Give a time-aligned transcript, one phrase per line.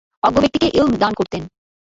[0.23, 1.41] অজ্ঞ ব্যক্তিকে ইলম দান করতেন।